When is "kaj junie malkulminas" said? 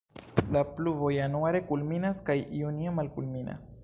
2.31-3.71